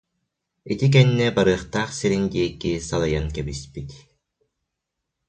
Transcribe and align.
Ити 0.71 0.87
кэннэ 0.93 1.27
барыахтаах 1.35 1.89
сирин 1.99 2.25
диэки 2.33 2.71
салайан 2.89 3.27
кэбиспит 3.35 3.89